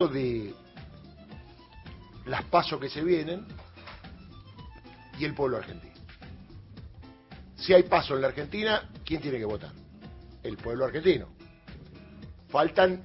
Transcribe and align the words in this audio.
de 0.00 0.52
las 2.26 2.42
pasos 2.46 2.80
que 2.80 2.88
se 2.88 3.00
vienen 3.04 3.46
y 5.16 5.24
el 5.24 5.34
pueblo 5.34 5.58
argentino. 5.58 5.94
Si 7.54 7.72
hay 7.72 7.84
paso 7.84 8.16
en 8.16 8.22
la 8.22 8.26
Argentina, 8.26 8.90
¿quién 9.04 9.22
tiene 9.22 9.38
que 9.38 9.44
votar? 9.44 9.70
El 10.42 10.56
pueblo 10.56 10.86
argentino. 10.86 11.28
Faltan, 12.48 13.02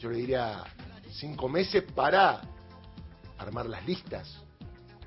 yo 0.00 0.10
le 0.10 0.16
diría, 0.16 0.64
cinco 1.12 1.48
meses 1.48 1.84
para 1.94 2.40
armar 3.38 3.66
las 3.66 3.86
listas 3.86 4.36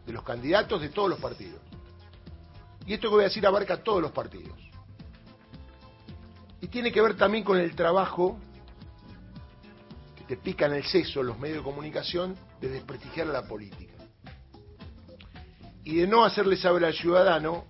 de 0.06 0.14
los 0.14 0.24
candidatos 0.24 0.80
de 0.80 0.88
todos 0.88 1.10
los 1.10 1.20
partidos. 1.20 1.60
Y 2.86 2.94
esto 2.94 3.10
que 3.10 3.16
voy 3.16 3.24
a 3.26 3.28
decir 3.28 3.46
abarca 3.46 3.84
todos 3.84 4.02
los 4.02 4.12
partidos. 4.12 4.58
Y 6.62 6.68
tiene 6.68 6.94
que 6.94 7.02
ver 7.02 7.18
también 7.18 7.44
con 7.44 7.58
el 7.58 7.76
trabajo 7.76 8.40
te 10.32 10.38
pican 10.38 10.72
el 10.72 10.86
seso 10.86 11.22
los 11.22 11.38
medios 11.38 11.58
de 11.58 11.64
comunicación 11.64 12.38
de 12.62 12.70
desprestigiar 12.70 13.28
a 13.28 13.34
la 13.34 13.48
política. 13.50 13.96
Y 15.84 15.98
de 15.98 16.08
no 16.08 16.24
hacerle 16.24 16.56
saber 16.56 16.86
al 16.86 16.94
ciudadano 16.94 17.66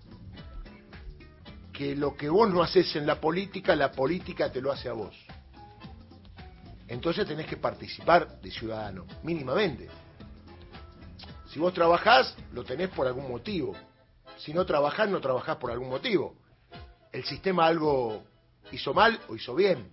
que 1.74 1.96
lo 1.96 2.16
que 2.16 2.30
vos 2.30 2.54
no 2.54 2.62
haces 2.62 2.96
en 2.96 3.08
la 3.08 3.20
política, 3.20 3.76
la 3.76 3.92
política 3.92 4.52
te 4.52 4.62
lo 4.62 4.72
hace 4.72 4.90
a 4.90 4.94
vos. 4.94 5.18
Entonces 6.88 7.26
tenés 7.28 7.48
que 7.48 7.58
participar 7.58 8.40
de 8.40 8.52
ciudadano, 8.52 9.08
mínimamente. 9.24 9.90
Si 11.48 11.58
vos 11.58 11.74
trabajás, 11.74 12.38
lo 12.54 12.64
tenés 12.64 12.90
por 12.90 13.08
algún 13.08 13.28
motivo. 13.28 13.76
Si 14.38 14.54
no 14.54 14.68
trabajás, 14.68 15.10
no 15.10 15.20
trabajás 15.20 15.58
por 15.58 15.72
algún 15.72 15.90
motivo. 15.90 16.36
El 17.12 17.24
sistema 17.24 17.66
algo 17.66 18.24
hizo 18.72 18.94
mal 18.94 19.20
o 19.30 19.36
hizo 19.36 19.56
bien. 19.56 19.92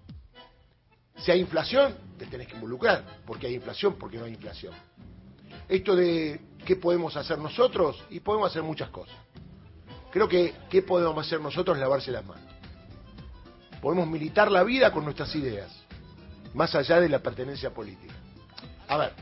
Si 1.19 1.31
hay 1.31 1.41
inflación, 1.41 1.95
te 2.17 2.27
tenés 2.27 2.47
que 2.47 2.55
involucrar, 2.55 3.05
porque 3.27 3.47
hay 3.47 3.55
inflación, 3.55 3.97
porque 3.99 4.19
no 4.19 4.25
hay 4.25 4.33
inflación. 4.33 4.75
Esto 5.69 5.97
de 5.97 6.41
qué 6.65 6.77
podemos 6.77 7.17
hacer 7.17 7.39
nosotros, 7.39 8.05
y 8.11 8.20
podemos 8.20 8.51
hacer 8.51 8.62
muchas 8.62 8.91
cosas. 8.91 9.17
Creo 10.11 10.29
que 10.29 10.55
qué 10.70 10.83
podemos 10.83 11.27
hacer 11.27 11.41
nosotros 11.41 11.77
lavarse 11.79 12.11
las 12.11 12.25
manos. 12.25 12.45
Podemos 13.81 14.09
militar 14.09 14.51
la 14.51 14.62
vida 14.65 14.92
con 14.92 15.05
nuestras 15.05 15.34
ideas, 15.37 15.70
más 16.55 16.75
allá 16.75 17.01
de 17.01 17.09
la 17.09 17.20
pertenencia 17.20 17.70
política. 17.70 18.14
A 18.89 18.97
ver, 18.97 19.12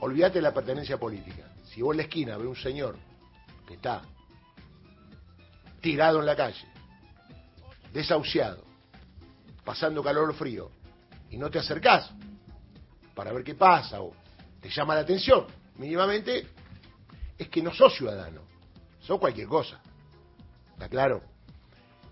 olvídate 0.00 0.38
de 0.38 0.42
la 0.42 0.52
pertenencia 0.52 0.98
política. 0.98 1.52
Si 1.64 1.80
vos 1.80 1.92
en 1.92 1.98
la 1.98 2.02
esquina 2.02 2.36
ves 2.36 2.48
un 2.48 2.56
señor 2.56 2.96
que 3.66 3.74
está 3.74 4.02
tirado 5.80 6.20
en 6.20 6.26
la 6.26 6.36
calle, 6.36 6.66
desahuciado, 7.92 8.64
pasando 9.64 10.02
calor 10.02 10.30
o 10.30 10.34
frío, 10.34 10.70
y 11.32 11.38
no 11.38 11.50
te 11.50 11.58
acercás 11.58 12.10
para 13.14 13.32
ver 13.32 13.42
qué 13.42 13.54
pasa 13.54 14.00
o 14.00 14.12
te 14.60 14.68
llama 14.68 14.94
la 14.94 15.00
atención, 15.00 15.46
mínimamente, 15.76 16.46
es 17.36 17.48
que 17.48 17.62
no 17.62 17.74
sos 17.74 17.96
ciudadano, 17.96 18.42
sos 19.00 19.18
cualquier 19.18 19.48
cosa. 19.48 19.80
¿Está 20.74 20.88
claro? 20.88 21.22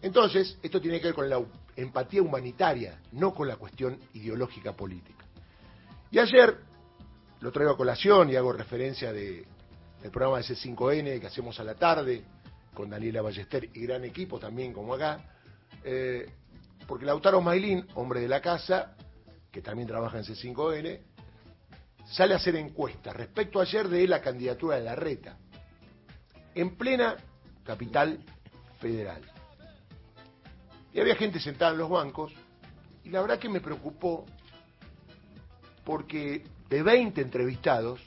Entonces, 0.03 0.59
esto 0.63 0.81
tiene 0.81 0.99
que 0.99 1.09
ver 1.09 1.15
con 1.15 1.29
la 1.29 1.41
empatía 1.77 2.23
humanitaria, 2.23 2.99
no 3.13 3.33
con 3.33 3.47
la 3.47 3.57
cuestión 3.57 4.01
ideológica 4.15 4.73
política. 4.73 5.25
Y 6.11 6.19
ayer, 6.19 6.59
lo 7.41 7.53
traigo 7.53 7.73
a 7.73 7.77
colación 7.77 8.31
y 8.31 8.37
hago 8.37 8.53
referencia 8.53 9.13
de, 9.13 9.47
del 10.03 10.11
programa 10.11 10.39
de 10.39 10.45
C5N 10.45 11.21
que 11.21 11.27
hacemos 11.27 11.61
a 11.61 11.65
la 11.65 11.75
tarde, 11.75 12.25
con 12.75 12.89
Daniela 12.89 13.21
Ballester 13.21 13.69
y 13.75 13.81
gran 13.83 14.05
equipo 14.05 14.39
también 14.39 14.73
como 14.73 14.95
acá, 14.95 15.37
eh, 15.85 16.27
porque 16.87 17.05
Lautaro 17.05 17.41
Mailín, 17.41 17.87
hombre 17.95 18.21
de 18.21 18.29
la 18.29 18.41
casa, 18.41 18.97
que 19.51 19.63
también 19.63 19.89
trabaja 19.89 20.19
en 20.19 20.25
C5N, 20.25 21.01
sale 22.07 22.35
a 22.35 22.37
hacer 22.37 22.57
encuestas 22.57 23.15
respecto 23.15 23.61
ayer 23.61 23.89
de 23.89 24.07
la 24.07 24.21
candidatura 24.21 24.77
de 24.77 24.83
la 24.83 24.95
reta, 24.95 25.39
en 26.55 26.77
plena 26.77 27.17
capital 27.65 28.19
federal. 28.81 29.23
Y 30.93 31.01
había 31.01 31.15
gente 31.15 31.39
sentada 31.39 31.73
en 31.73 31.79
los 31.79 31.89
bancos, 31.89 32.33
y 33.05 33.11
la 33.11 33.21
verdad 33.21 33.39
que 33.39 33.49
me 33.49 33.61
preocupó, 33.61 34.27
porque 35.85 36.45
de 36.69 36.83
20 36.83 37.21
entrevistados, 37.21 38.01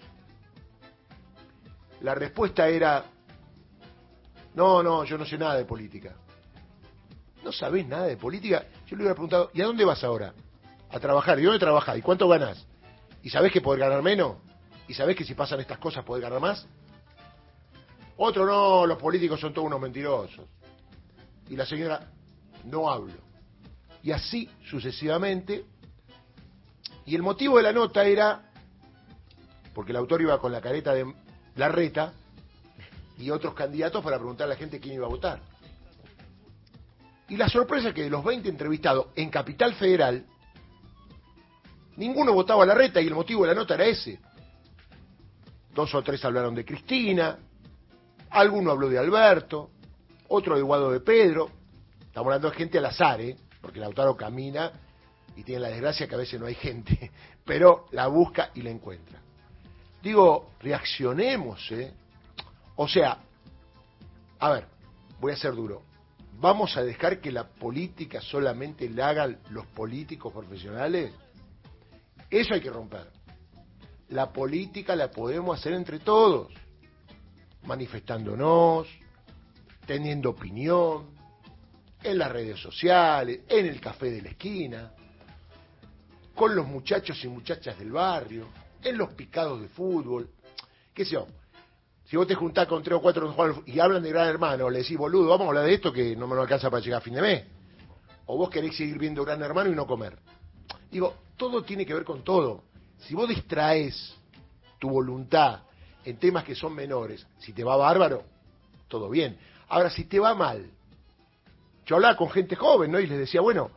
la 2.01 2.13
respuesta 2.15 2.67
era, 2.67 3.05
no, 4.55 4.83
no, 4.83 5.05
yo 5.05 5.17
no 5.17 5.25
sé 5.25 5.37
nada 5.37 5.55
de 5.55 5.65
política. 5.65 6.15
¿No 7.43 7.51
sabés 7.51 7.87
nada 7.87 8.07
de 8.07 8.17
política? 8.17 8.65
Yo 8.87 8.95
le 8.95 9.03
hubiera 9.03 9.15
preguntado, 9.15 9.51
¿y 9.53 9.61
a 9.61 9.65
dónde 9.65 9.83
vas 9.85 10.03
ahora? 10.03 10.33
A 10.93 10.99
trabajar. 10.99 11.39
¿Y 11.39 11.43
dónde 11.43 11.59
trabajas? 11.59 11.97
¿Y 11.97 12.01
cuánto 12.01 12.27
ganas? 12.29 12.65
¿Y 13.23 13.29
sabés 13.29 13.51
que 13.51 13.61
podés 13.61 13.81
ganar 13.81 14.01
menos? 14.01 14.37
¿Y 14.87 14.93
sabés 14.93 15.15
que 15.15 15.25
si 15.25 15.33
pasan 15.33 15.59
estas 15.59 15.79
cosas 15.79 16.05
podés 16.05 16.23
ganar 16.23 16.39
más? 16.39 16.65
Otro 18.17 18.45
no, 18.45 18.85
los 18.85 18.97
políticos 18.97 19.39
son 19.39 19.53
todos 19.53 19.67
unos 19.67 19.81
mentirosos. 19.81 20.45
Y 21.49 21.55
la 21.55 21.65
señora, 21.65 22.11
no 22.65 22.89
hablo. 22.89 23.15
Y 24.03 24.11
así 24.11 24.49
sucesivamente. 24.69 25.65
Y 27.05 27.15
el 27.15 27.21
motivo 27.21 27.57
de 27.57 27.63
la 27.63 27.73
nota 27.73 28.05
era, 28.05 28.51
porque 29.73 29.91
el 29.91 29.97
autor 29.97 30.21
iba 30.21 30.39
con 30.39 30.51
la 30.51 30.61
careta 30.61 30.93
de 30.93 31.11
la 31.55 31.69
reta 31.69 32.13
y 33.17 33.29
otros 33.29 33.53
candidatos 33.53 34.03
para 34.03 34.17
preguntar 34.17 34.45
a 34.45 34.49
la 34.49 34.55
gente 34.55 34.79
quién 34.79 34.95
iba 34.95 35.05
a 35.05 35.09
votar. 35.09 35.41
Y 37.29 37.37
la 37.37 37.49
sorpresa 37.49 37.89
es 37.89 37.95
que 37.95 38.03
de 38.03 38.09
los 38.09 38.23
20 38.23 38.47
entrevistados 38.47 39.07
en 39.15 39.29
Capital 39.29 39.73
Federal, 39.73 40.25
ninguno 41.97 42.33
votaba 42.33 42.63
a 42.63 42.65
la 42.65 42.73
reta 42.73 43.01
y 43.01 43.07
el 43.07 43.15
motivo 43.15 43.43
de 43.43 43.49
la 43.49 43.55
nota 43.55 43.75
era 43.75 43.85
ese. 43.85 44.19
Dos 45.73 45.93
o 45.95 46.01
tres 46.03 46.23
hablaron 46.23 46.53
de 46.55 46.65
Cristina, 46.65 47.37
alguno 48.29 48.71
habló 48.71 48.89
de 48.89 48.99
Alberto, 48.99 49.71
otro 50.27 50.55
de 50.55 50.61
Guado 50.61 50.91
de 50.91 50.99
Pedro. 50.99 51.49
Estamos 52.01 52.27
hablando 52.27 52.49
de 52.49 52.55
gente 52.55 52.77
al 52.77 52.85
azar, 52.85 53.21
¿eh? 53.21 53.35
porque 53.61 53.79
el 53.79 53.85
autor 53.85 54.15
camina 54.15 54.71
y 55.35 55.43
tiene 55.43 55.61
la 55.61 55.69
desgracia 55.69 56.07
que 56.07 56.15
a 56.15 56.19
veces 56.19 56.39
no 56.39 56.45
hay 56.45 56.55
gente, 56.55 57.11
pero 57.45 57.85
la 57.91 58.07
busca 58.07 58.51
y 58.53 58.61
la 58.61 58.69
encuentra. 58.69 59.19
Digo, 60.01 60.51
reaccionemos, 60.59 61.71
¿eh? 61.71 61.93
O 62.75 62.87
sea, 62.87 63.19
a 64.39 64.49
ver, 64.49 64.65
voy 65.19 65.31
a 65.31 65.37
ser 65.37 65.53
duro. 65.53 65.83
¿Vamos 66.39 66.75
a 66.75 66.83
dejar 66.83 67.21
que 67.21 67.31
la 67.31 67.47
política 67.47 68.19
solamente 68.19 68.89
la 68.89 69.09
hagan 69.09 69.39
los 69.49 69.65
políticos 69.67 70.33
profesionales? 70.33 71.13
Eso 72.33 72.55
hay 72.55 72.61
que 72.61 72.71
romper. 72.71 73.11
La 74.09 74.33
política 74.33 74.95
la 74.95 75.11
podemos 75.11 75.59
hacer 75.59 75.73
entre 75.73 75.99
todos, 75.99 76.51
manifestándonos, 77.67 78.88
teniendo 79.85 80.31
opinión, 80.31 81.11
en 82.01 82.17
las 82.17 82.31
redes 82.31 82.59
sociales, 82.59 83.41
en 83.47 83.67
el 83.67 83.79
café 83.79 84.09
de 84.09 84.23
la 84.23 84.29
esquina, 84.29 84.94
con 86.33 86.55
los 86.55 86.66
muchachos 86.66 87.23
y 87.23 87.27
muchachas 87.27 87.77
del 87.77 87.91
barrio, 87.91 88.47
en 88.81 88.97
los 88.97 89.13
picados 89.13 89.61
de 89.61 89.67
fútbol, 89.67 90.31
qué 90.91 91.05
sé 91.05 91.11
yo. 91.11 91.27
Si 92.05 92.17
vos 92.17 92.25
te 92.25 92.33
juntás 92.33 92.65
con 92.65 92.81
tres 92.81 92.97
o 92.97 93.01
cuatro 93.03 93.63
y 93.67 93.79
hablan 93.79 94.01
de 94.01 94.09
Gran 94.09 94.27
Hermano, 94.27 94.71
le 94.71 94.79
decís, 94.79 94.97
boludo, 94.97 95.29
vamos 95.29 95.45
a 95.45 95.50
hablar 95.50 95.65
de 95.65 95.75
esto 95.75 95.94
que 95.94 96.15
no 96.15 96.25
me 96.25 96.33
lo 96.33 96.41
alcanza 96.41 96.71
para 96.71 96.83
llegar 96.83 96.97
a 96.97 97.03
fin 97.03 97.13
de 97.13 97.21
mes. 97.21 97.44
O 98.25 98.38
vos 98.38 98.50
querés 98.50 98.75
seguir 98.75 98.97
viendo 98.97 99.23
Gran 99.23 99.44
Hermano 99.44 99.69
y 99.69 99.75
no 99.75 99.85
comer. 99.85 100.17
Digo, 100.89 101.22
todo 101.38 101.63
tiene 101.63 101.85
que 101.85 101.94
ver 101.94 102.03
con 102.03 102.23
todo. 102.23 102.63
Si 102.99 103.16
vos 103.16 103.27
distraes 103.27 104.16
tu 104.79 104.89
voluntad 104.89 105.61
en 106.05 106.17
temas 106.17 106.44
que 106.44 106.55
son 106.55 106.73
menores, 106.73 107.25
si 107.39 107.53
te 107.53 107.63
va 107.63 107.75
bárbaro, 107.75 108.23
todo 108.88 109.09
bien. 109.09 109.38
Ahora, 109.69 109.89
si 109.89 110.05
te 110.05 110.19
va 110.19 110.35
mal, 110.35 110.69
yo 111.85 111.95
hablaba 111.95 112.16
con 112.16 112.29
gente 112.29 112.55
joven, 112.55 112.91
¿no? 112.91 112.99
Y 112.99 113.07
les 113.07 113.19
decía, 113.19 113.41
bueno, 113.41 113.71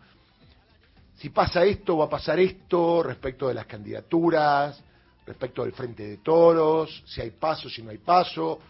si 1.16 1.30
pasa 1.30 1.64
esto, 1.64 1.96
va 1.96 2.06
a 2.06 2.10
pasar 2.10 2.38
esto 2.38 3.02
respecto 3.02 3.48
de 3.48 3.54
las 3.54 3.66
candidaturas, 3.66 4.82
respecto 5.26 5.62
del 5.62 5.72
frente 5.72 6.06
de 6.06 6.16
toros, 6.18 7.02
si 7.06 7.20
hay 7.20 7.30
paso, 7.30 7.68
si 7.68 7.82
no 7.82 7.90
hay 7.90 7.98
paso, 7.98 8.60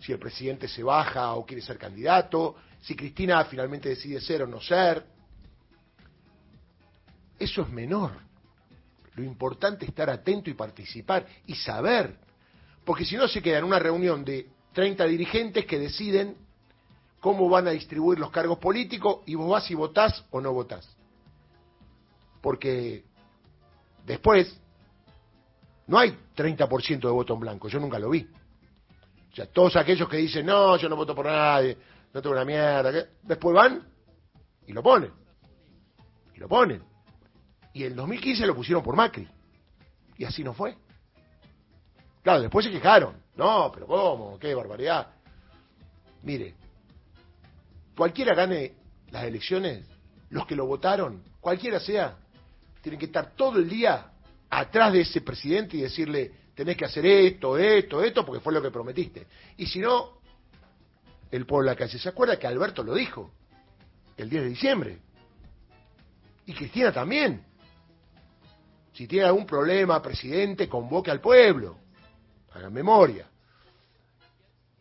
si 0.00 0.12
el 0.12 0.18
presidente 0.18 0.66
se 0.66 0.82
baja 0.82 1.34
o 1.34 1.44
quiere 1.44 1.62
ser 1.62 1.78
candidato, 1.78 2.56
si 2.80 2.96
Cristina 2.96 3.44
finalmente 3.44 3.90
decide 3.90 4.20
ser 4.20 4.42
o 4.42 4.46
no 4.46 4.60
ser. 4.60 5.04
Eso 7.38 7.62
es 7.62 7.68
menor. 7.68 8.29
Lo 9.14 9.24
importante 9.24 9.84
es 9.84 9.90
estar 9.90 10.08
atento 10.08 10.50
y 10.50 10.54
participar 10.54 11.26
y 11.46 11.54
saber. 11.54 12.16
Porque 12.84 13.04
si 13.04 13.16
no 13.16 13.28
se 13.28 13.42
queda 13.42 13.58
en 13.58 13.64
una 13.64 13.78
reunión 13.78 14.24
de 14.24 14.48
30 14.72 15.04
dirigentes 15.04 15.66
que 15.66 15.78
deciden 15.78 16.36
cómo 17.20 17.48
van 17.48 17.68
a 17.68 17.70
distribuir 17.70 18.18
los 18.18 18.30
cargos 18.30 18.58
políticos 18.58 19.20
y 19.26 19.34
vos 19.34 19.50
vas 19.50 19.70
y 19.70 19.74
votás 19.74 20.24
o 20.30 20.40
no 20.40 20.52
votás. 20.52 20.88
Porque 22.40 23.04
después 24.06 24.58
no 25.86 25.98
hay 25.98 26.16
30% 26.36 27.00
de 27.00 27.08
voto 27.08 27.34
en 27.34 27.40
blanco, 27.40 27.68
yo 27.68 27.78
nunca 27.78 27.98
lo 27.98 28.10
vi. 28.10 28.26
O 29.32 29.34
sea, 29.34 29.46
todos 29.46 29.76
aquellos 29.76 30.08
que 30.08 30.16
dicen, 30.16 30.46
no, 30.46 30.76
yo 30.76 30.88
no 30.88 30.96
voto 30.96 31.14
por 31.14 31.26
nadie, 31.26 31.76
no 32.12 32.22
tengo 32.22 32.34
una 32.34 32.44
mierda, 32.44 33.06
después 33.22 33.54
van 33.54 33.86
y 34.66 34.72
lo 34.72 34.82
ponen. 34.82 35.12
Y 36.34 36.38
lo 36.38 36.48
ponen. 36.48 36.89
Y 37.72 37.84
en 37.84 37.94
2015 37.96 38.46
lo 38.46 38.54
pusieron 38.54 38.82
por 38.82 38.96
Macri. 38.96 39.28
Y 40.16 40.24
así 40.24 40.42
no 40.42 40.52
fue. 40.52 40.76
Claro, 42.22 42.42
después 42.42 42.66
se 42.66 42.72
quejaron. 42.72 43.14
No, 43.36 43.70
pero 43.72 43.86
¿cómo? 43.86 44.38
¿Qué 44.38 44.54
barbaridad? 44.54 45.08
Mire, 46.22 46.54
cualquiera 47.96 48.34
gane 48.34 48.74
las 49.10 49.24
elecciones, 49.24 49.86
los 50.28 50.46
que 50.46 50.54
lo 50.54 50.66
votaron, 50.66 51.22
cualquiera 51.40 51.80
sea, 51.80 52.16
tienen 52.82 52.98
que 52.98 53.06
estar 53.06 53.34
todo 53.34 53.58
el 53.58 53.68
día 53.68 54.12
atrás 54.50 54.92
de 54.92 55.00
ese 55.00 55.22
presidente 55.22 55.76
y 55.76 55.82
decirle, 55.82 56.32
tenés 56.54 56.76
que 56.76 56.84
hacer 56.84 57.06
esto, 57.06 57.56
esto, 57.56 58.02
esto, 58.02 58.24
porque 58.24 58.42
fue 58.42 58.52
lo 58.52 58.60
que 58.60 58.70
prometiste. 58.70 59.26
Y 59.56 59.66
si 59.66 59.78
no, 59.78 60.20
el 61.30 61.46
pueblo 61.46 61.70
de 61.70 61.76
la. 61.76 61.88
¿Se 61.88 62.08
acuerda 62.08 62.38
que 62.38 62.46
Alberto 62.46 62.82
lo 62.82 62.94
dijo? 62.94 63.30
El 64.16 64.28
10 64.28 64.42
de 64.42 64.48
diciembre. 64.48 64.98
Y 66.46 66.52
Cristina 66.52 66.92
también. 66.92 67.49
Si 68.92 69.06
tiene 69.06 69.26
algún 69.26 69.46
problema, 69.46 70.02
presidente, 70.02 70.68
convoque 70.68 71.10
al 71.10 71.20
pueblo. 71.20 71.78
Hagan 72.52 72.72
memoria. 72.72 73.28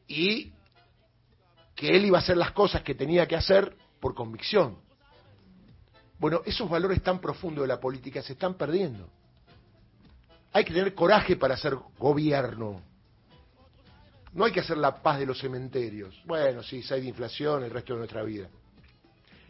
Y 0.08 0.52
que 1.76 1.96
él 1.96 2.06
iba 2.06 2.18
a 2.18 2.22
hacer 2.22 2.36
las 2.36 2.52
cosas 2.52 2.82
que 2.82 2.96
tenía 2.96 3.28
que 3.28 3.36
hacer 3.36 3.76
por 4.00 4.14
convicción. 4.14 4.78
Bueno, 6.18 6.42
esos 6.46 6.70
valores 6.70 7.02
tan 7.02 7.20
profundos 7.20 7.64
de 7.64 7.68
la 7.68 7.80
política 7.80 8.22
se 8.22 8.34
están 8.34 8.56
perdiendo. 8.56 9.10
Hay 10.52 10.66
que 10.66 10.74
tener 10.74 10.94
coraje 10.94 11.38
para 11.38 11.54
hacer 11.54 11.78
gobierno. 11.98 12.82
No 14.34 14.46
hay 14.46 14.52
que 14.52 14.60
hacer 14.60 14.78
la 14.78 15.02
paz 15.02 15.20
de 15.20 15.26
los 15.26 15.40
cementerios. 15.40 16.22
Bueno, 16.26 16.64
sí, 16.64 16.82
si 16.84 16.94
hay 16.94 17.02
de 17.02 17.08
inflación 17.08 17.64
el 17.64 17.72
resto 17.72 17.94
de 17.94 18.00
nuestra 18.00 18.24
vida. 18.24 18.50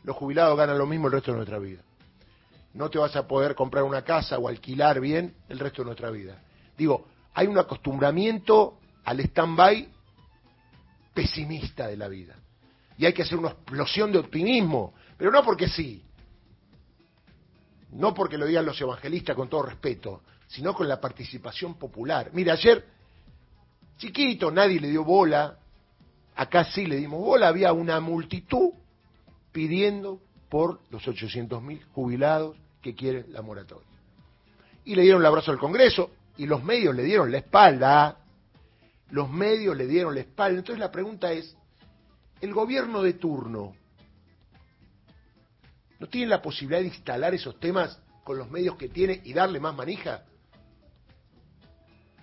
Los 0.03 0.15
jubilados 0.15 0.57
ganan 0.57 0.77
lo 0.77 0.85
mismo 0.85 1.07
el 1.07 1.13
resto 1.13 1.31
de 1.31 1.37
nuestra 1.37 1.57
vida. 1.57 1.81
No 2.79 2.89
te 2.89 2.97
vas 2.97 3.13
a 3.17 3.27
poder 3.27 3.55
comprar 3.55 3.83
una 3.83 4.03
casa 4.03 4.37
o 4.37 4.47
alquilar 4.47 5.01
bien 5.01 5.35
el 5.49 5.59
resto 5.59 5.81
de 5.81 5.87
nuestra 5.87 6.09
vida. 6.11 6.41
Digo, 6.77 7.09
hay 7.33 7.45
un 7.45 7.57
acostumbramiento 7.57 8.79
al 9.03 9.19
stand-by 9.19 9.89
pesimista 11.13 11.87
de 11.87 11.97
la 11.97 12.07
vida. 12.07 12.37
Y 12.97 13.05
hay 13.05 13.11
que 13.11 13.23
hacer 13.23 13.37
una 13.37 13.49
explosión 13.49 14.13
de 14.13 14.19
optimismo, 14.19 14.93
pero 15.17 15.29
no 15.29 15.43
porque 15.43 15.67
sí, 15.67 16.05
no 17.91 18.13
porque 18.13 18.37
lo 18.37 18.45
digan 18.45 18.65
los 18.65 18.79
evangelistas 18.79 19.35
con 19.35 19.49
todo 19.49 19.63
respeto, 19.63 20.21
sino 20.47 20.73
con 20.73 20.87
la 20.87 21.01
participación 21.01 21.73
popular. 21.73 22.29
Mira, 22.31 22.53
ayer, 22.53 22.85
chiquito, 23.97 24.51
nadie 24.51 24.79
le 24.79 24.87
dio 24.87 25.03
bola, 25.03 25.59
acá 26.33 26.63
sí 26.63 26.85
le 26.85 26.95
dimos 26.95 27.19
bola, 27.19 27.49
había 27.49 27.73
una 27.73 27.99
multitud 27.99 28.69
pidiendo 29.51 30.21
por 30.47 30.79
los 30.91 31.05
800.000 31.05 31.83
jubilados 31.91 32.55
que 32.81 32.95
quieren 32.95 33.25
la 33.29 33.41
moratoria. 33.41 33.87
Y 34.85 34.95
le 34.95 35.03
dieron 35.03 35.21
el 35.21 35.27
abrazo 35.27 35.51
al 35.51 35.59
Congreso 35.59 36.11
y 36.37 36.45
los 36.45 36.63
medios 36.63 36.95
le 36.95 37.03
dieron 37.03 37.31
la 37.31 37.39
espalda. 37.39 38.17
Los 39.11 39.29
medios 39.29 39.75
le 39.75 39.87
dieron 39.87 40.13
la 40.13 40.21
espalda. 40.21 40.59
Entonces 40.59 40.79
la 40.79 40.91
pregunta 40.91 41.31
es, 41.31 41.55
¿el 42.41 42.53
gobierno 42.53 43.01
de 43.01 43.13
turno 43.13 43.75
no 45.99 46.07
tiene 46.07 46.27
la 46.27 46.41
posibilidad 46.41 46.79
de 46.79 46.87
instalar 46.87 47.33
esos 47.33 47.59
temas 47.59 47.99
con 48.23 48.37
los 48.37 48.49
medios 48.49 48.77
que 48.77 48.87
tiene 48.87 49.21
y 49.23 49.33
darle 49.33 49.59
más 49.59 49.75
manija? 49.75 50.23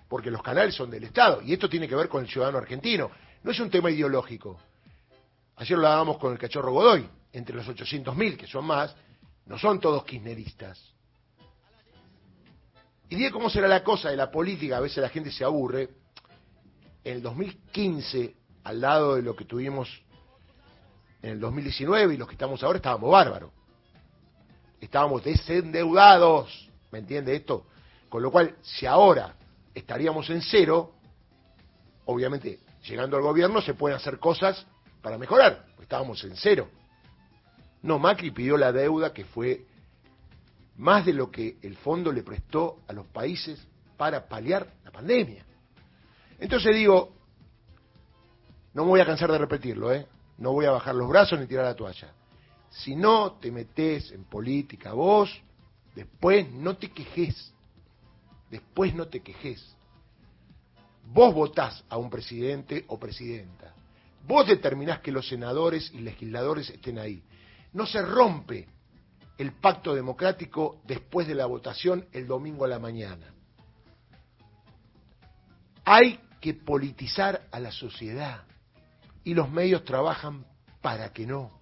Porque 0.09 0.31
los 0.31 0.43
canales 0.43 0.75
son 0.75 0.91
del 0.91 1.05
Estado 1.05 1.43
y 1.43 1.53
esto 1.53 1.69
tiene 1.69 1.89
que 1.89 1.97
ver 1.97 2.09
con 2.09 2.23
el 2.23 2.31
ciudadano 2.31 2.59
argentino. 2.59 3.11
No 3.43 3.51
es 3.51 3.61
un 3.61 3.71
tema 3.71 3.91
ideológico. 3.91 4.59
Ayer 5.57 5.79
lo 5.79 5.87
hablábamos 5.87 6.19
con 6.19 6.33
el 6.33 6.39
cachorro 6.39 6.73
Godoy. 6.73 7.09
Entre 7.33 7.55
los 7.55 7.67
800.000, 7.69 8.37
que 8.37 8.47
son 8.47 8.65
más, 8.65 8.97
no 9.47 9.59
son 9.59 9.81
todos 9.81 10.05
kirchneristas. 10.05 10.95
Y 13.09 13.17
diga 13.17 13.31
cómo 13.31 13.49
será 13.49 13.69
la 13.69 13.85
cosa 13.85 14.11
de 14.11 14.17
la 14.17 14.31
política, 14.31 14.77
a 14.77 14.81
veces 14.81 14.99
la 14.99 15.09
gente 15.09 15.31
se 15.31 15.45
aburre. 15.45 15.89
En 17.05 17.17
el 17.17 17.23
2015, 17.23 18.35
al 18.65 18.81
lado 18.81 19.15
de 19.15 19.23
lo 19.23 19.37
que 19.37 19.45
tuvimos 19.45 19.89
en 21.23 21.31
el 21.31 21.41
2019 21.41 22.15
y 22.15 22.17
los 22.17 22.27
que 22.27 22.35
estamos 22.35 22.63
ahora, 22.63 22.79
estábamos 22.79 23.11
bárbaros 23.11 23.53
estábamos 24.81 25.25
desendeudados, 25.25 26.71
¿me 26.91 26.99
entiende 26.99 27.35
esto? 27.35 27.67
Con 28.09 28.23
lo 28.23 28.31
cual, 28.31 28.57
si 28.63 28.87
ahora 28.87 29.35
estaríamos 29.75 30.29
en 30.31 30.43
cero, 30.43 30.95
obviamente, 32.05 32.61
llegando 32.85 33.17
al 33.17 33.23
gobierno 33.23 33.61
se 33.61 33.75
pueden 33.75 33.97
hacer 33.97 34.19
cosas 34.19 34.67
para 35.03 35.19
mejorar, 35.19 35.67
estábamos 35.81 36.23
en 36.25 36.37
cero. 36.37 36.69
No, 37.83 37.99
Macri 37.99 38.31
pidió 38.31 38.57
la 38.57 38.73
deuda 38.73 39.13
que 39.13 39.25
fue 39.25 39.65
más 40.77 41.07
de 41.07 41.13
lo 41.13 41.31
que 41.31 41.57
el 41.63 41.77
fondo 41.77 42.13
le 42.13 42.23
prestó 42.23 42.81
a 42.89 42.93
los 42.93 43.07
países 43.07 43.65
para 43.97 44.29
paliar 44.29 44.75
la 44.85 44.91
pandemia. 44.91 45.45
Entonces 46.39 46.75
digo, 46.75 47.15
no 48.75 48.85
me 48.85 48.91
voy 48.91 49.01
a 49.01 49.07
cansar 49.07 49.33
de 49.33 49.39
repetirlo, 49.39 49.93
¿eh? 49.93 50.07
no 50.39 50.53
voy 50.53 50.67
a 50.67 50.71
bajar 50.71 50.95
los 50.95 51.09
brazos 51.09 51.41
ni 51.41 51.47
tirar 51.47 51.65
la 51.65 51.75
toalla. 51.75 52.13
Si 52.71 52.95
no 52.95 53.33
te 53.33 53.51
metes 53.51 54.11
en 54.13 54.25
política 54.25 54.93
vos, 54.93 55.41
después 55.95 56.51
no 56.53 56.77
te 56.77 56.91
quejes. 56.91 57.53
Después 58.51 58.95
no 58.95 59.09
te 59.09 59.21
quejes. 59.21 59.75
Vos 61.13 61.35
votás 61.35 61.85
a 61.89 61.97
un 61.97 62.11
presidente 62.11 62.85
o 62.89 62.99
presidenta. 62.99 63.73
Vos 64.27 64.47
determinás 64.47 65.01
que 65.01 65.13
los 65.13 65.29
senadores 65.29 65.91
y 65.95 65.99
legisladores 66.01 66.69
estén 66.71 66.99
ahí. 66.99 67.23
No 67.77 67.85
se 67.85 68.01
rompe 68.01 68.67
el 69.37 69.53
pacto 69.53 69.95
democrático 69.95 70.81
después 70.87 71.29
de 71.29 71.35
la 71.35 71.45
votación 71.45 72.07
el 72.11 72.27
domingo 72.27 72.65
a 72.65 72.69
la 72.69 72.79
mañana. 72.79 73.35
Hay 75.85 76.19
que 76.41 76.55
politizar 76.55 77.47
a 77.53 77.61
la 77.61 77.71
sociedad 77.71 78.45
y 79.25 79.35
los 79.35 79.51
medios 79.51 79.85
trabajan 79.85 80.47
para 80.81 81.13
que 81.13 81.27
no. 81.27 81.61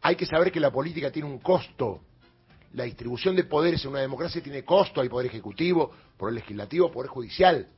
Hay 0.00 0.16
que 0.16 0.26
saber 0.26 0.50
que 0.50 0.58
la 0.58 0.72
política 0.72 1.12
tiene 1.12 1.28
un 1.28 1.38
costo. 1.38 2.00
La 2.72 2.82
distribución 2.82 3.36
de 3.36 3.44
poderes 3.44 3.84
en 3.84 3.92
una 3.92 4.00
democracia 4.00 4.42
tiene 4.42 4.64
costo. 4.64 5.00
Hay 5.00 5.08
poder 5.08 5.28
ejecutivo, 5.28 5.92
poder 6.18 6.34
legislativo, 6.34 6.90
poder 6.90 7.08
judicial. 7.08 7.68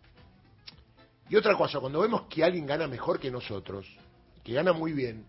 Y 1.28 1.36
otra 1.36 1.54
cosa, 1.58 1.78
cuando 1.78 2.00
vemos 2.00 2.22
que 2.22 2.42
alguien 2.42 2.64
gana 2.64 2.88
mejor 2.88 3.20
que 3.20 3.30
nosotros, 3.30 3.86
que 4.42 4.54
gana 4.54 4.72
muy 4.72 4.94
bien, 4.94 5.26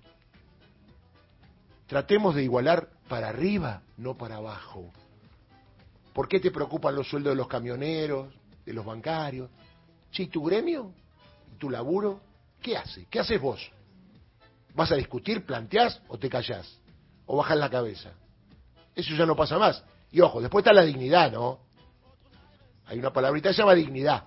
tratemos 1.88 2.36
de 2.36 2.44
igualar 2.44 2.90
para 3.08 3.30
arriba, 3.30 3.82
no 3.98 4.18
para 4.18 4.38
abajo. 4.38 4.92
¿Por 6.14 6.28
qué 6.28 6.40
te 6.40 6.52
preocupan 6.52 6.96
los 6.96 7.10
sueldos 7.10 7.32
de 7.32 7.38
los 7.38 7.48
camioneros, 7.48 8.34
de 8.66 8.74
los 8.74 8.86
bancarios? 8.86 9.50
Si 10.12 10.28
tu 10.28 10.44
gremio, 10.44 10.94
tu 11.58 11.70
laburo, 11.70 12.22
¿qué 12.62 12.78
hace? 12.78 13.06
¿Qué 13.10 13.20
haces 13.20 13.42
vos? 13.42 13.72
¿Vas 14.74 14.92
a 14.92 14.96
discutir, 14.96 15.46
planteás 15.46 16.02
o 16.08 16.18
te 16.18 16.30
callás? 16.30 16.80
o 17.26 17.38
bajar 17.38 17.58
la 17.58 17.70
cabeza. 17.70 18.12
Eso 18.96 19.14
ya 19.16 19.26
no 19.26 19.36
pasa 19.36 19.58
más. 19.58 19.84
Y 20.12 20.22
ojo, 20.22 20.42
después 20.42 20.64
está 20.64 20.74
la 20.74 20.84
dignidad, 20.84 21.32
¿no? 21.32 21.60
Hay 22.88 23.00
una 23.00 23.12
palabrita 23.12 23.50
que 23.50 23.56
se 23.56 23.62
llama 23.62 23.74
dignidad. 23.74 24.24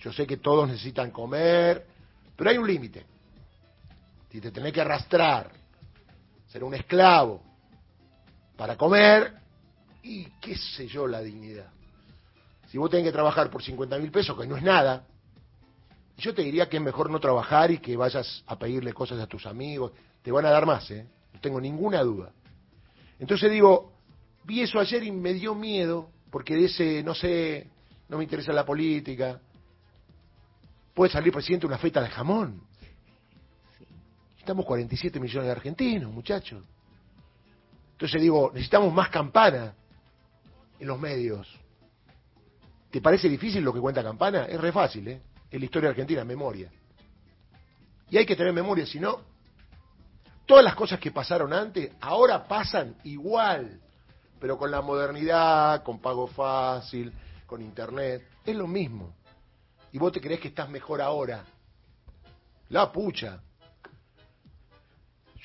Yo 0.00 0.12
sé 0.12 0.26
que 0.26 0.36
todos 0.36 0.68
necesitan 0.68 1.10
comer, 1.10 1.86
pero 2.36 2.50
hay 2.50 2.58
un 2.58 2.66
límite. 2.66 3.04
Si 4.30 4.40
te 4.40 4.50
tenés 4.50 4.72
que 4.72 4.80
arrastrar, 4.80 5.50
ser 6.48 6.64
un 6.64 6.74
esclavo 6.74 7.42
para 8.56 8.76
comer, 8.76 9.34
y 10.02 10.24
qué 10.40 10.56
sé 10.56 10.86
yo 10.86 11.06
la 11.06 11.20
dignidad. 11.20 11.70
Si 12.68 12.78
vos 12.78 12.90
tenés 12.90 13.06
que 13.06 13.12
trabajar 13.12 13.50
por 13.50 13.62
50 13.62 13.98
mil 13.98 14.10
pesos, 14.10 14.38
que 14.38 14.46
no 14.46 14.56
es 14.56 14.62
nada, 14.62 15.06
yo 16.18 16.34
te 16.34 16.42
diría 16.42 16.68
que 16.68 16.78
es 16.78 16.82
mejor 16.82 17.10
no 17.10 17.20
trabajar 17.20 17.70
y 17.70 17.78
que 17.78 17.96
vayas 17.96 18.42
a 18.46 18.58
pedirle 18.58 18.92
cosas 18.92 19.20
a 19.20 19.26
tus 19.26 19.46
amigos. 19.46 19.92
Te 20.22 20.32
van 20.32 20.44
a 20.46 20.50
dar 20.50 20.66
más, 20.66 20.90
¿eh? 20.90 21.06
no 21.32 21.40
tengo 21.40 21.60
ninguna 21.60 22.02
duda. 22.02 22.32
Entonces 23.18 23.50
digo, 23.50 23.92
vi 24.44 24.62
eso 24.62 24.80
ayer 24.80 25.02
y 25.04 25.12
me 25.12 25.34
dio 25.34 25.54
miedo, 25.54 26.10
porque 26.30 26.54
de 26.54 26.64
ese, 26.64 27.02
no 27.02 27.14
sé, 27.14 27.68
no 28.08 28.18
me 28.18 28.24
interesa 28.24 28.52
la 28.52 28.66
política, 28.66 29.40
puede 30.94 31.12
salir 31.12 31.32
presidente 31.32 31.66
una 31.66 31.78
feta 31.78 32.02
de 32.02 32.08
jamón. 32.08 32.62
Estamos 34.48 34.64
47 34.64 35.20
millones 35.20 35.44
de 35.44 35.52
argentinos, 35.52 36.10
muchachos. 36.10 36.64
Entonces 37.92 38.18
digo, 38.18 38.50
necesitamos 38.54 38.90
más 38.94 39.10
campana 39.10 39.74
en 40.80 40.86
los 40.86 40.98
medios. 40.98 41.46
¿Te 42.90 43.02
parece 43.02 43.28
difícil 43.28 43.62
lo 43.62 43.74
que 43.74 43.80
cuenta 43.80 44.02
Campana? 44.02 44.46
Es 44.46 44.58
re 44.58 44.72
fácil, 44.72 45.06
¿eh? 45.06 45.20
Es 45.50 45.60
la 45.60 45.66
historia 45.66 45.90
argentina, 45.90 46.24
memoria. 46.24 46.72
Y 48.08 48.16
hay 48.16 48.24
que 48.24 48.34
tener 48.34 48.54
memoria, 48.54 48.86
si 48.86 48.98
no, 48.98 49.20
Todas 50.46 50.64
las 50.64 50.74
cosas 50.74 50.98
que 50.98 51.10
pasaron 51.10 51.52
antes, 51.52 51.92
ahora 52.00 52.48
pasan 52.48 52.96
igual, 53.04 53.78
pero 54.40 54.56
con 54.56 54.70
la 54.70 54.80
modernidad, 54.80 55.82
con 55.82 56.00
pago 56.00 56.26
fácil, 56.26 57.12
con 57.44 57.60
internet, 57.60 58.26
es 58.46 58.56
lo 58.56 58.66
mismo. 58.66 59.14
Y 59.92 59.98
vos 59.98 60.10
te 60.10 60.22
crees 60.22 60.40
que 60.40 60.48
estás 60.48 60.70
mejor 60.70 61.02
ahora. 61.02 61.44
La 62.70 62.90
pucha. 62.90 63.42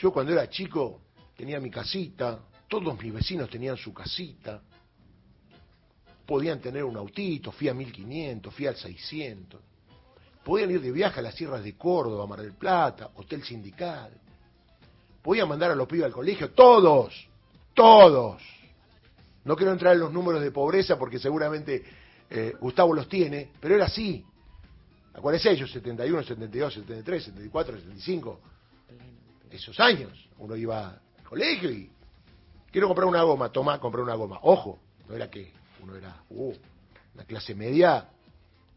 Yo 0.03 0.11
cuando 0.11 0.33
era 0.33 0.49
chico 0.49 0.99
tenía 1.33 1.61
mi 1.61 1.71
casita, 1.71 2.37
todos 2.67 3.01
mis 3.01 3.13
vecinos 3.13 3.49
tenían 3.49 3.77
su 3.77 3.93
casita. 3.93 4.61
podían 6.25 6.59
tener 6.59 6.83
un 6.83 6.97
autito, 6.97 7.53
Fiat 7.53 7.73
1500, 7.73 8.53
Fiat 8.53 8.75
600. 8.75 9.61
Podían 10.43 10.71
ir 10.71 10.81
de 10.81 10.91
viaje 10.91 11.21
a 11.21 11.23
las 11.23 11.35
sierras 11.35 11.63
de 11.63 11.77
Córdoba, 11.77 12.27
Mar 12.27 12.41
del 12.41 12.51
Plata, 12.51 13.11
Hotel 13.15 13.43
Sindical. 13.43 14.11
Podían 15.21 15.47
mandar 15.47 15.71
a 15.71 15.75
los 15.75 15.87
pibes 15.87 16.03
al 16.07 16.11
colegio, 16.11 16.51
todos, 16.51 17.25
todos. 17.73 18.43
No 19.45 19.55
quiero 19.55 19.71
entrar 19.71 19.93
en 19.93 20.01
los 20.01 20.11
números 20.11 20.41
de 20.41 20.51
pobreza 20.51 20.99
porque 20.99 21.17
seguramente 21.17 21.81
eh, 22.29 22.55
Gustavo 22.59 22.93
los 22.93 23.07
tiene, 23.07 23.51
pero 23.57 23.75
era 23.75 23.85
así. 23.85 24.25
Acuérdense 25.13 25.49
ellos, 25.49 25.71
71, 25.71 26.23
72, 26.23 26.73
73, 26.73 27.23
74, 27.23 27.77
75. 27.77 28.39
Esos 29.53 29.79
años. 29.79 30.11
Uno 30.39 30.55
iba 30.55 30.89
al 30.89 31.23
colegio 31.23 31.69
y 31.69 31.89
quiero 32.71 32.87
comprar 32.87 33.07
una 33.07 33.21
goma, 33.21 33.49
toma, 33.49 33.79
comprar 33.79 34.03
una 34.03 34.15
goma. 34.15 34.39
Ojo, 34.41 34.79
no 35.07 35.15
era 35.15 35.29
que 35.29 35.51
uno 35.81 35.95
era 35.95 36.23
uh, 36.29 36.53
una 37.13 37.23
clase 37.25 37.53
media, 37.53 38.09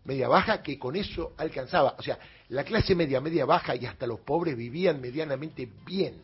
media 0.05 0.29
baja, 0.29 0.63
que 0.63 0.79
con 0.79 0.95
eso 0.95 1.33
alcanzaba. 1.39 1.97
O 1.99 2.03
sea, 2.03 2.19
la 2.51 2.63
clase 2.63 2.95
media, 2.95 3.23
media 3.23 3.47
baja 3.47 3.75
y 3.75 3.87
hasta 3.87 4.07
los 4.07 4.21
pobres 4.21 4.55
vivían 4.55 5.01
medianamente 5.01 5.67
bien. 5.87 6.23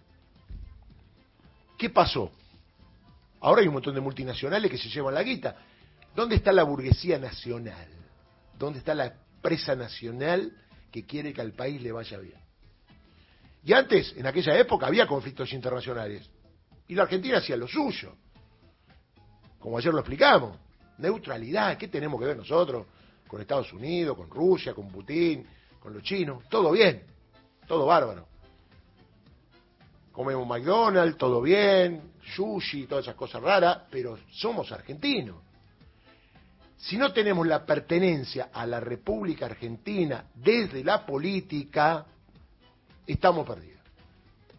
¿Qué 1.79 1.89
pasó? 1.89 2.31
Ahora 3.41 3.63
hay 3.63 3.69
un 3.69 3.75
montón 3.75 3.95
de 3.95 4.03
multinacionales 4.03 4.71
que 4.71 4.77
se 4.77 4.91
llevan 4.91 5.15
la 5.15 5.23
guita. 5.23 5.57
¿Dónde 6.15 6.37
está 6.37 6.53
la 6.53 6.63
burguesía 6.63 7.19
nacional? 7.19 7.89
¿Dónde 8.59 8.81
está 8.81 8.95
la 8.95 9.07
empresa 9.07 9.75
nacional 9.75 10.53
que 10.93 11.07
quiere 11.07 11.33
que 11.33 11.41
al 11.41 11.53
país 11.53 11.81
le 11.81 11.91
vaya 11.91 12.19
bien? 12.19 12.42
Y 13.64 13.73
antes, 13.73 14.14
en 14.16 14.26
aquella 14.26 14.59
época, 14.59 14.87
había 14.87 15.07
conflictos 15.07 15.52
internacionales. 15.52 16.28
Y 16.88 16.95
la 16.95 17.04
Argentina 17.04 17.38
hacía 17.38 17.57
lo 17.57 17.69
suyo. 17.69 18.16
Como 19.59 19.78
ayer 19.78 19.92
lo 19.92 20.00
explicamos. 20.00 20.59
Neutralidad, 20.99 21.78
¿qué 21.78 21.88
tenemos 21.88 22.21
que 22.21 22.26
ver 22.26 22.37
nosotros 22.37 22.87
con 23.28 23.40
Estados 23.40 23.73
Unidos, 23.73 24.16
con 24.16 24.28
Rusia, 24.28 24.75
con 24.75 24.88
Putin, 24.88 25.47
con 25.81 25.95
los 25.95 26.02
chinos? 26.02 26.45
Todo 26.49 26.73
bien, 26.73 27.04
todo 27.66 27.87
bárbaro. 27.87 28.28
Comemos 30.11 30.47
McDonald's, 30.47 31.16
todo 31.16 31.40
bien, 31.40 32.12
sushi, 32.35 32.87
todas 32.87 33.04
esas 33.04 33.14
cosas 33.14 33.42
raras, 33.42 33.83
pero 33.90 34.19
somos 34.31 34.71
argentinos. 34.71 35.37
Si 36.76 36.97
no 36.97 37.12
tenemos 37.12 37.47
la 37.47 37.64
pertenencia 37.64 38.50
a 38.52 38.66
la 38.66 38.81
República 38.81 39.47
Argentina 39.47 40.25
desde 40.35 40.83
la 40.83 41.07
política, 41.07 42.04
estamos 43.07 43.47
perdidos. 43.47 43.81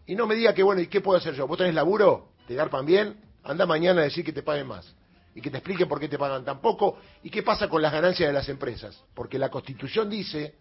Y 0.06 0.14
no 0.14 0.26
me 0.26 0.34
diga 0.34 0.52
que, 0.52 0.62
bueno, 0.62 0.80
¿y 0.80 0.86
qué 0.86 1.00
puedo 1.00 1.18
hacer 1.18 1.34
yo? 1.34 1.46
¿Vos 1.46 1.58
tenés 1.58 1.74
laburo? 1.74 2.32
¿Te 2.46 2.54
garpan 2.54 2.84
bien? 2.84 3.16
Anda 3.42 3.66
mañana 3.66 4.02
a 4.02 4.04
decir 4.04 4.24
que 4.24 4.32
te 4.32 4.42
paguen 4.42 4.66
más. 4.66 4.94
Y 5.34 5.40
que 5.40 5.50
te 5.50 5.58
expliquen 5.58 5.88
por 5.88 5.98
qué 5.98 6.08
te 6.08 6.18
pagan 6.18 6.44
tan 6.44 6.60
poco. 6.60 6.98
¿Y 7.22 7.30
qué 7.30 7.42
pasa 7.42 7.68
con 7.68 7.82
las 7.82 7.92
ganancias 7.92 8.28
de 8.28 8.32
las 8.32 8.48
empresas? 8.48 9.02
Porque 9.14 9.38
la 9.38 9.50
Constitución 9.50 10.08
dice 10.10 10.54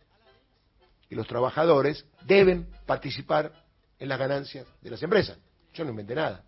que 1.09 1.15
los 1.15 1.27
trabajadores 1.27 2.05
deben 2.25 2.67
participar 2.85 3.51
en 3.99 4.09
las 4.09 4.17
ganancias 4.17 4.65
de 4.81 4.89
las 4.89 5.03
empresas. 5.03 5.37
Yo 5.73 5.83
no 5.83 5.91
inventé 5.91 6.15
nada. 6.15 6.43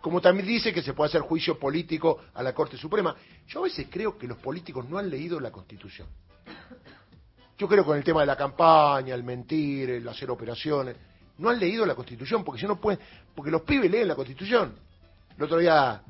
Como 0.00 0.20
también 0.20 0.46
dice 0.46 0.72
que 0.72 0.82
se 0.82 0.92
puede 0.92 1.08
hacer 1.08 1.22
juicio 1.22 1.58
político 1.58 2.20
a 2.34 2.42
la 2.42 2.54
Corte 2.54 2.76
Suprema. 2.76 3.16
Yo 3.48 3.60
a 3.60 3.64
veces 3.64 3.88
creo 3.90 4.16
que 4.16 4.28
los 4.28 4.38
políticos 4.38 4.88
no 4.88 4.98
han 4.98 5.10
leído 5.10 5.40
la 5.40 5.50
Constitución. 5.50 6.06
Yo 7.58 7.66
creo 7.66 7.84
con 7.84 7.96
el 7.96 8.04
tema 8.04 8.20
de 8.20 8.26
la 8.26 8.36
campaña, 8.36 9.14
el 9.14 9.24
mentir, 9.24 9.88
el 9.90 10.08
hacer 10.08 10.30
operaciones, 10.30 10.96
no 11.38 11.48
han 11.48 11.58
leído 11.58 11.86
la 11.86 11.94
Constitución, 11.94 12.44
porque 12.44 12.60
si 12.60 12.66
no 12.66 12.80
pueden, 12.80 13.00
porque 13.34 13.50
los 13.50 13.62
pibes 13.62 13.90
leen 13.90 14.08
la 14.08 14.14
Constitución. 14.14 14.74
El 15.36 15.42
otro 15.42 15.58
día 15.58 16.02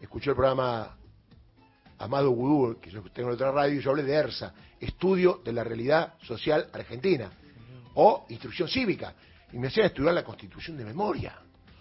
escuché 0.00 0.30
el 0.30 0.36
programa 0.36 0.96
Amado 1.98 2.30
Gudú, 2.30 2.78
que 2.80 2.90
yo 2.90 3.02
tengo 3.12 3.30
en 3.30 3.34
otra 3.34 3.50
radio, 3.50 3.78
y 3.78 3.82
yo 3.82 3.90
hablé 3.90 4.02
de 4.02 4.14
ERSA, 4.14 4.52
Estudio 4.80 5.40
de 5.44 5.52
la 5.52 5.64
Realidad 5.64 6.14
Social 6.22 6.68
Argentina, 6.72 7.30
o 7.94 8.26
Instrucción 8.28 8.68
Cívica, 8.68 9.14
y 9.52 9.58
me 9.58 9.68
hacían 9.68 9.86
estudiar 9.86 10.14
la 10.14 10.24
Constitución 10.24 10.76
de 10.76 10.84
memoria, 10.84 11.38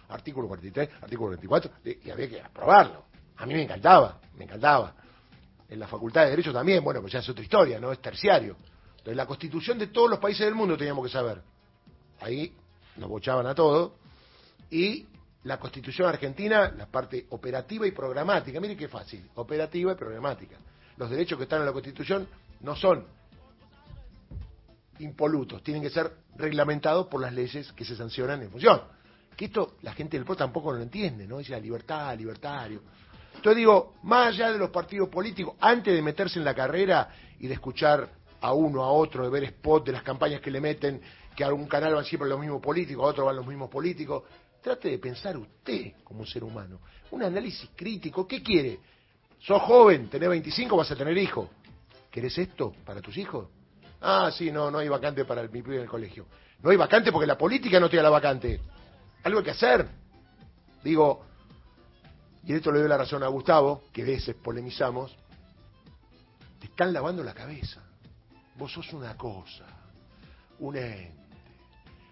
artículo 0.09 0.47
43, 0.47 0.89
artículo 1.01 1.29
24, 1.31 1.71
y 1.83 2.09
había 2.09 2.29
que 2.29 2.41
aprobarlo. 2.41 3.05
A 3.37 3.45
mí 3.45 3.53
me 3.53 3.63
encantaba, 3.63 4.19
me 4.37 4.45
encantaba. 4.45 4.93
En 5.67 5.79
la 5.79 5.87
Facultad 5.87 6.23
de 6.23 6.29
Derecho 6.29 6.53
también, 6.53 6.83
bueno, 6.83 7.01
pues 7.01 7.13
ya 7.13 7.19
es 7.19 7.27
otra 7.27 7.43
historia, 7.43 7.79
¿no? 7.79 7.91
Es 7.91 7.99
terciario. 7.99 8.55
Entonces, 9.03 9.17
la 9.17 9.25
constitución 9.25 9.77
de 9.77 9.87
todos 9.87 10.09
los 10.09 10.19
países 10.19 10.45
del 10.45 10.55
mundo 10.55 10.77
teníamos 10.77 11.05
que 11.05 11.11
saber. 11.11 11.41
Ahí 12.21 12.53
nos 12.95 13.09
bochaban 13.09 13.45
a 13.45 13.53
todos. 13.53 13.91
Y 14.71 15.05
la 15.43 15.59
constitución 15.59 16.07
argentina, 16.07 16.71
la 16.71 16.85
parte 16.85 17.27
operativa 17.31 17.85
y 17.85 17.91
programática. 17.91 18.61
Mire 18.61 18.77
qué 18.77 18.87
fácil, 18.87 19.29
operativa 19.35 19.91
y 19.91 19.95
programática. 19.95 20.55
Los 20.95 21.09
derechos 21.09 21.37
que 21.37 21.43
están 21.43 21.59
en 21.59 21.65
la 21.65 21.73
constitución 21.73 22.29
no 22.61 22.77
son 22.77 23.05
impolutos, 24.99 25.61
tienen 25.63 25.83
que 25.83 25.89
ser 25.89 26.09
reglamentados 26.37 27.07
por 27.07 27.19
las 27.19 27.33
leyes 27.33 27.73
que 27.73 27.83
se 27.83 27.97
sancionan 27.97 28.41
en 28.41 28.51
función. 28.51 28.83
Que 29.35 29.45
esto 29.45 29.75
la 29.81 29.91
gente 29.91 30.15
del 30.15 30.25
PRO 30.25 30.37
tampoco 30.37 30.71
lo 30.71 30.81
entiende, 30.81 31.27
¿no? 31.27 31.39
Dice 31.39 31.51
la 31.51 31.59
libertad, 31.59 32.17
libertario. 32.17 32.81
Entonces 33.35 33.57
digo, 33.57 33.95
más 34.03 34.27
allá 34.27 34.53
de 34.53 34.59
los 34.59 34.69
partidos 34.69 35.09
políticos, 35.09 35.55
antes 35.59 35.93
de 35.93 36.01
meterse 36.01 36.39
en 36.39 36.45
la 36.45 36.55
carrera 36.55 37.09
y 37.39 37.47
de 37.47 37.55
escuchar 37.55 38.22
a 38.43 38.51
uno, 38.51 38.83
a 38.83 38.91
otro, 38.91 39.23
de 39.23 39.29
ver 39.29 39.45
spot 39.45 39.85
de 39.85 39.93
las 39.93 40.03
campañas 40.03 40.41
que 40.41 40.51
le 40.51 40.59
meten, 40.59 41.01
que 41.33 41.45
a 41.45 41.53
un 41.53 41.65
canal 41.65 41.95
van 41.95 42.03
siempre 42.03 42.27
los 42.27 42.37
mismos 42.37 42.61
políticos, 42.61 43.05
a 43.05 43.07
otro 43.07 43.25
van 43.25 43.37
los 43.37 43.47
mismos 43.47 43.69
políticos. 43.69 44.23
Trate 44.61 44.89
de 44.89 44.99
pensar 44.99 45.37
usted 45.37 45.93
como 46.03 46.19
un 46.19 46.27
ser 46.27 46.43
humano. 46.43 46.81
Un 47.11 47.23
análisis 47.23 47.69
crítico. 47.73 48.27
¿Qué 48.27 48.43
quiere? 48.43 48.79
Sos 49.39 49.61
joven, 49.61 50.09
tenés 50.09 50.27
25, 50.27 50.75
vas 50.75 50.91
a 50.91 50.95
tener 50.95 51.17
hijos. 51.17 51.47
¿Querés 52.11 52.37
esto 52.37 52.73
para 52.85 52.99
tus 52.99 53.15
hijos? 53.17 53.47
Ah, 54.01 54.29
sí, 54.37 54.51
no, 54.51 54.69
no 54.69 54.79
hay 54.79 54.89
vacante 54.89 55.23
para 55.23 55.43
mi 55.43 55.61
pibe 55.61 55.77
en 55.77 55.83
el 55.83 55.89
colegio. 55.89 56.25
No 56.61 56.69
hay 56.69 56.75
vacante 56.75 57.13
porque 57.13 57.27
la 57.27 57.37
política 57.37 57.79
no 57.79 57.89
tiene 57.89 58.03
la 58.03 58.09
vacante. 58.09 58.59
Algo 59.23 59.39
hay 59.39 59.45
que 59.45 59.51
hacer. 59.51 59.87
Digo, 60.83 61.25
y 62.45 62.53
esto 62.53 62.73
le 62.73 62.79
doy 62.79 62.89
la 62.89 62.97
razón 62.97 63.23
a 63.23 63.27
Gustavo, 63.27 63.83
que 63.93 64.01
a 64.01 64.05
veces 64.05 64.35
polemizamos, 64.35 65.15
te 66.59 66.65
están 66.65 66.91
lavando 66.91 67.23
la 67.23 67.33
cabeza. 67.33 67.81
Vos 68.55 68.71
sos 68.71 68.93
una 68.93 69.17
cosa, 69.17 69.65
un 70.59 70.77
ente. 70.77 71.23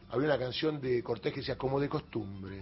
Había 0.10 0.28
una 0.28 0.40
canción 0.40 0.82
de 0.82 1.02
Cortés 1.04 1.32
que 1.32 1.40
decía, 1.40 1.58
como 1.58 1.80
de 1.80 1.88
costumbre, 1.88 2.60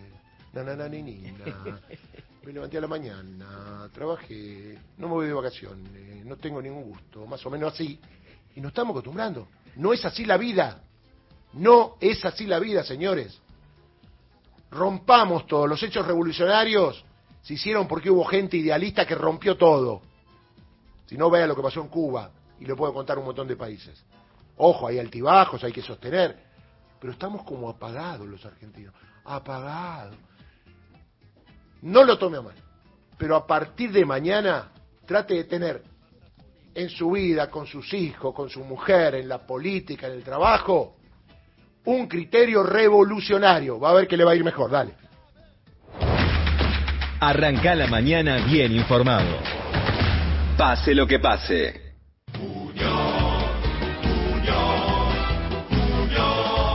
nananina, 0.54 1.80
me 2.44 2.54
levanté 2.54 2.78
a 2.78 2.82
la 2.82 2.88
mañana, 2.88 3.90
trabajé, 3.92 4.78
no 4.98 5.08
me 5.08 5.14
voy 5.14 5.28
de 5.28 5.34
vacaciones, 5.34 6.26
no 6.26 6.36
tengo 6.36 6.62
ningún 6.62 6.84
gusto, 6.84 7.26
más 7.26 7.44
o 7.46 7.50
menos 7.50 7.74
así. 7.74 8.00
Y 8.56 8.62
nos 8.62 8.70
estamos 8.70 8.92
acostumbrando. 8.92 9.48
No 9.78 9.94
es 9.94 10.04
así 10.06 10.26
la 10.26 10.38
vida. 10.38 10.84
No 11.54 11.96
es 12.02 12.24
así 12.26 12.46
la 12.46 12.60
vida, 12.60 12.84
señores. 12.84 13.40
Rompamos 14.70 15.48
todos. 15.48 15.68
Los 15.68 15.82
hechos 15.82 16.06
revolucionarios 16.06 17.04
se 17.42 17.54
hicieron 17.54 17.88
porque 17.88 18.12
hubo 18.12 18.26
gente 18.26 18.58
idealista 18.58 19.08
que 19.08 19.16
rompió 19.16 19.58
todo. 19.58 20.02
Si 21.08 21.18
no, 21.18 21.30
vea 21.30 21.48
lo 21.48 21.56
que 21.56 21.62
pasó 21.62 21.82
en 21.82 21.88
Cuba 21.88 22.32
y 22.60 22.66
lo 22.66 22.76
puedo 22.76 22.94
contar 22.94 23.18
un 23.18 23.26
montón 23.26 23.48
de 23.48 23.56
países. 23.56 24.04
Ojo, 24.58 24.88
hay 24.88 25.00
altibajos, 25.00 25.64
hay 25.64 25.72
que 25.72 25.82
sostener, 25.82 26.38
pero 27.00 27.14
estamos 27.14 27.44
como 27.44 27.70
apagados 27.70 28.28
los 28.28 28.46
argentinos, 28.46 28.94
apagados. 29.26 30.16
No 31.82 32.04
lo 32.04 32.18
tome 32.18 32.38
a 32.38 32.42
mal, 32.42 32.56
pero 33.18 33.36
a 33.36 33.48
partir 33.48 33.92
de 33.92 34.06
mañana 34.06 34.70
trate 35.06 35.36
de 35.36 35.44
tener 35.46 35.84
en 36.76 36.90
su 36.90 37.12
vida, 37.12 37.50
con 37.50 37.66
sus 37.66 37.94
hijos, 37.94 38.34
con 38.34 38.50
su 38.50 38.64
mujer, 38.64 39.16
en 39.16 39.28
la 39.28 39.40
política, 39.40 40.08
en 40.08 40.14
el 40.14 40.24
trabajo, 40.24 40.98
un 41.86 42.08
criterio 42.08 42.64
revolucionario. 42.64 43.80
Va 43.80 43.92
a 43.92 43.94
ver 43.94 44.08
que 44.08 44.18
le 44.18 44.24
va 44.24 44.32
a 44.32 44.36
ir 44.36 44.44
mejor, 44.44 44.70
dale. 44.70 44.94
Arranca 47.22 47.76
la 47.76 47.88
mañana 47.88 48.46
bien 48.46 48.74
informado. 48.74 49.38
Pase 50.58 50.94
lo 50.94 51.08
que 51.08 51.20
pase. 51.20 51.89